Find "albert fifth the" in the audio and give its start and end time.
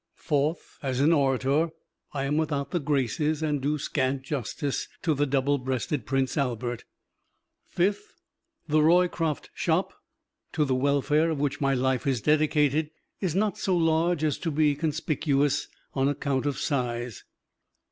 6.39-8.81